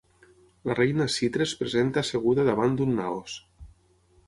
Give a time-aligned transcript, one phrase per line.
[0.69, 3.39] La reina Sitre es presenta asseguda davant d'un naos.